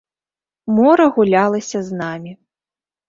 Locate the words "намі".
2.03-2.31